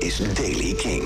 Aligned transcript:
is 0.00 0.16
Daily 0.34 0.74
King. 0.74 1.02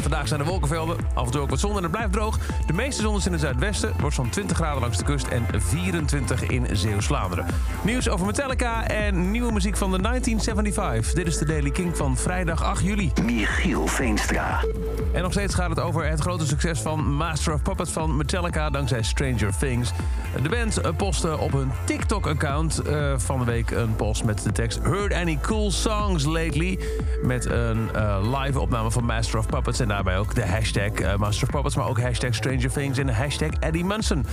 Vandaag 0.00 0.28
zijn 0.28 0.40
de 0.40 0.46
wolkenvelden, 0.46 0.96
af 1.14 1.24
en 1.24 1.30
toe 1.30 1.40
ook 1.40 1.50
wat 1.50 1.60
zon 1.60 1.76
en 1.76 1.82
het 1.82 1.92
blijft 1.92 2.12
droog. 2.12 2.38
De 2.66 2.72
meeste 2.72 3.02
zon 3.02 3.16
is 3.16 3.26
in 3.26 3.32
het 3.32 3.40
zuidwesten, 3.40 3.92
wordt 4.00 4.14
zo'n 4.14 4.28
20 4.28 4.56
graden 4.56 4.80
langs 4.80 4.98
de 4.98 5.04
kust 5.04 5.26
en 5.26 5.46
24 5.56 6.42
in 6.42 6.66
Zeeuws-Vlaanderen. 6.72 7.46
Nieuws 7.82 8.08
over 8.08 8.26
Metallica 8.26 8.86
en 8.86 9.30
nieuwe 9.30 9.52
muziek 9.52 9.76
van 9.76 9.90
de 9.90 10.00
1975. 10.00 11.14
Dit 11.14 11.26
is 11.26 11.38
de 11.38 11.44
Daily 11.44 11.70
King 11.70 11.96
van 11.96 12.16
vrijdag 12.16 12.62
8 12.62 12.82
juli. 12.84 13.12
Michiel 13.24 13.86
Veenstra. 13.86 14.64
En 15.12 15.22
nog 15.22 15.32
steeds 15.32 15.54
gaat 15.54 15.70
het 15.70 15.80
over 15.80 16.08
het 16.08 16.20
grote 16.20 16.46
succes 16.46 16.80
van 16.80 17.14
Master 17.14 17.52
of 17.52 17.62
Puppets 17.62 17.90
van 17.90 18.16
Metallica 18.16 18.70
dankzij 18.70 19.02
Stranger 19.02 19.56
Things. 19.58 19.92
De 20.42 20.48
band 20.48 20.96
postte 20.96 21.38
op 21.38 21.52
hun 21.52 21.70
TikTok-account 21.84 22.80
uh, 22.86 23.18
van 23.18 23.38
de 23.38 23.44
week 23.44 23.70
een 23.70 23.96
post 23.96 24.24
met 24.24 24.42
de 24.42 24.52
tekst 24.52 24.78
Heard 24.82 25.12
any 25.12 25.38
cool 25.42 25.70
songs 25.70 26.24
lately? 26.24 26.78
Met 27.22 27.44
een 27.44 27.88
uh, 27.94 28.19
live 28.20 28.60
opname 28.60 28.90
van 28.90 29.04
Master 29.04 29.38
of 29.38 29.46
Puppets 29.46 29.80
en 29.80 29.88
daarbij 29.88 30.18
ook 30.18 30.34
de 30.34 30.46
hashtag 30.46 31.00
uh, 31.00 31.16
Master 31.16 31.46
of 31.46 31.50
Puppets, 31.50 31.76
maar 31.76 31.88
ook 31.88 32.00
hashtag 32.00 32.34
Stranger 32.34 32.72
Things 32.72 32.98
en 32.98 33.08
hashtag 33.08 33.50
Eddie 33.50 33.84
Munson. 33.84 34.26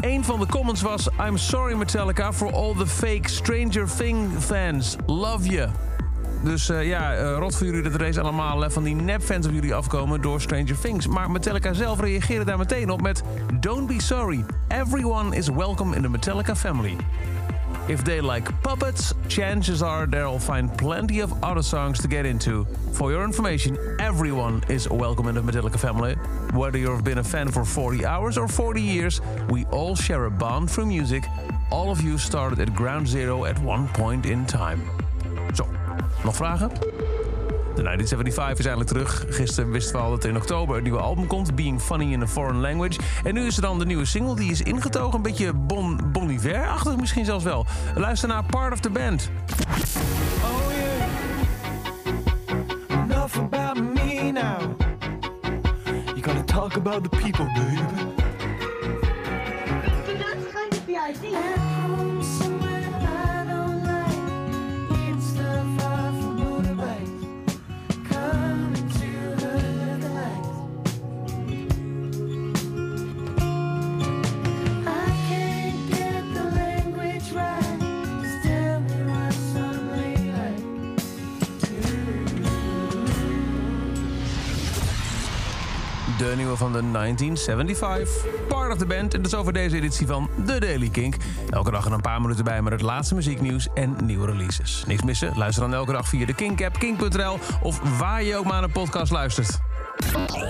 Een 0.00 0.24
van 0.24 0.40
de 0.40 0.46
comments 0.46 0.82
was: 0.82 1.08
I'm 1.26 1.36
sorry 1.36 1.74
Metallica 1.74 2.32
for 2.32 2.52
all 2.52 2.74
the 2.74 2.86
fake 2.86 3.28
Stranger 3.28 3.88
Thing 3.96 4.28
fans. 4.38 4.96
Love 5.06 5.48
you. 5.48 5.70
Dus 6.42 6.70
uh, 6.70 6.86
ja, 6.86 7.32
rot 7.32 7.56
voor 7.56 7.66
jullie 7.66 7.82
dat 7.82 7.92
er 7.92 7.98
deze 7.98 8.20
allemaal 8.20 8.70
van 8.70 8.82
die 8.82 8.94
nepfans 8.94 9.46
op 9.46 9.52
jullie 9.52 9.74
afkomen 9.74 10.20
door 10.20 10.40
Stranger 10.40 10.80
Things. 10.80 11.06
Maar 11.06 11.30
Metallica 11.30 11.72
zelf 11.72 12.00
reageerde 12.00 12.44
daar 12.44 12.58
meteen 12.58 12.90
op 12.90 13.02
met... 13.02 13.22
Don't 13.60 13.86
be 13.86 14.02
sorry. 14.02 14.44
Everyone 14.68 15.36
is 15.36 15.48
welcome 15.48 15.96
in 15.96 16.02
the 16.02 16.08
Metallica 16.08 16.56
family. 16.56 16.96
If 17.88 18.04
they 18.04 18.20
like 18.20 18.44
puppets, 18.62 19.14
chances 19.28 19.82
are 19.82 20.06
they'll 20.06 20.38
find 20.38 20.76
plenty 20.78 21.20
of 21.20 21.32
other 21.42 21.62
songs 21.62 22.00
to 22.02 22.08
get 22.08 22.26
into. 22.26 22.66
For 22.92 23.10
your 23.10 23.24
information, 23.24 23.76
everyone 23.98 24.62
is 24.68 24.88
welcome 24.88 25.28
in 25.28 25.34
the 25.34 25.42
Metallica 25.42 25.78
family. 25.78 26.14
Whether 26.52 26.78
you've 26.78 27.02
been 27.04 27.18
a 27.18 27.24
fan 27.24 27.48
for 27.48 27.64
40 27.64 28.04
hours 28.04 28.38
or 28.38 28.46
40 28.46 28.80
years, 28.80 29.20
we 29.48 29.64
all 29.66 29.96
share 29.96 30.26
a 30.26 30.30
bond 30.30 30.70
through 30.70 30.86
music. 30.86 31.24
All 31.70 31.90
of 31.90 32.00
you 32.00 32.18
started 32.18 32.60
at 32.60 32.74
ground 32.74 33.08
zero 33.08 33.44
at 33.44 33.58
one 33.60 33.88
point 33.88 34.26
in 34.26 34.46
time. 34.46 34.82
Zo, 35.54 35.66
nog 36.24 36.36
vragen? 36.36 36.70
De 37.74 37.82
1975 37.82 38.58
is 38.58 38.66
eindelijk 38.66 38.90
terug. 38.90 39.24
Gisteren 39.36 39.70
wisten 39.70 39.96
we 39.96 40.02
al 40.02 40.10
dat 40.10 40.24
in 40.24 40.36
oktober 40.36 40.76
een 40.76 40.82
nieuwe 40.82 40.98
album 40.98 41.26
komt, 41.26 41.54
Being 41.54 41.80
Funny 41.80 42.12
in 42.12 42.22
a 42.22 42.26
Foreign 42.26 42.60
Language. 42.60 42.98
En 43.24 43.34
nu 43.34 43.46
is 43.46 43.56
er 43.56 43.62
dan 43.62 43.78
de 43.78 43.86
nieuwe 43.86 44.04
single, 44.04 44.36
die 44.36 44.50
is 44.50 44.62
ingetogen. 44.62 45.14
Een 45.14 45.22
beetje 45.22 45.52
Bon, 45.52 46.00
bon 46.12 46.30
Iver-achtig 46.30 46.96
misschien 46.96 47.24
zelfs 47.24 47.44
wel. 47.44 47.66
Luister 47.94 48.28
naar 48.28 48.44
Part 48.44 48.72
of 48.72 48.80
the 48.80 48.90
Band. 48.90 49.30
Oh 50.42 50.72
yeah. 50.72 51.08
Enough 53.04 53.36
about 53.36 53.76
me 53.94 54.30
now. 54.32 54.60
You 56.06 56.22
gotta 56.22 56.44
talk 56.44 56.76
about 56.76 57.02
the 57.02 57.16
people, 57.16 57.44
baby. 57.44 58.29
De 86.18 86.32
nieuwe 86.36 86.56
van 86.56 86.72
de 86.72 86.90
1975. 86.92 88.24
Part 88.48 88.72
of 88.72 88.78
the 88.78 88.86
band. 88.86 89.14
En 89.14 89.22
dat 89.22 89.32
is 89.32 89.38
over 89.38 89.52
deze 89.52 89.76
editie 89.76 90.06
van 90.06 90.30
The 90.46 90.58
Daily 90.58 90.88
Kink. 90.88 91.16
Elke 91.50 91.70
dag 91.70 91.86
er 91.86 91.92
een 91.92 92.00
paar 92.00 92.20
minuten 92.20 92.44
bij 92.44 92.62
met 92.62 92.72
het 92.72 92.82
laatste 92.82 93.14
muzieknieuws 93.14 93.68
en 93.74 93.96
nieuwe 94.04 94.26
releases. 94.26 94.84
Niks 94.86 95.02
missen? 95.02 95.32
Luister 95.36 95.62
dan 95.62 95.74
elke 95.74 95.92
dag 95.92 96.08
via 96.08 96.26
de 96.26 96.34
Kink-app, 96.34 96.78
kink.nl... 96.78 97.38
of 97.62 97.98
waar 97.98 98.22
je 98.22 98.36
ook 98.36 98.44
maar 98.44 98.62
een 98.62 98.72
podcast 98.72 99.12
luistert. 99.12 99.58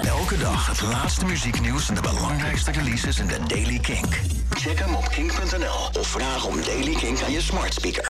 Elke 0.03 0.38
dag 0.38 0.66
het 0.66 0.82
laatste 0.82 1.25
muzieknieuws 1.25 1.88
en 1.88 1.94
de 1.94 2.00
belangrijkste 2.00 2.70
releases 2.70 3.19
in 3.19 3.26
de 3.26 3.38
Daily 3.47 3.78
Kink. 3.78 4.20
Check 4.50 4.78
hem 4.78 4.94
op 4.94 5.09
kink.nl 5.09 6.00
of 6.00 6.06
vraag 6.06 6.47
om 6.47 6.62
Daily 6.65 6.94
Kink 6.94 7.22
aan 7.22 7.32
je 7.32 7.41
smart 7.41 7.75
speaker. 7.75 7.99